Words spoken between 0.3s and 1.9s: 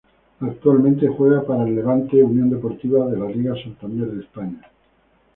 Actualmente juega para el